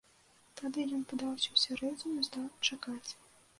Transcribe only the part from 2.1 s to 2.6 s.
і стаў